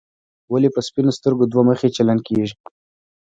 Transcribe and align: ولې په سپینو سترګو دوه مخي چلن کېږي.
ولې 0.51 0.69
په 0.75 0.81
سپینو 0.87 1.11
سترګو 1.17 1.43
دوه 1.51 1.63
مخي 1.69 1.89
چلن 1.97 2.19
کېږي. 2.27 2.55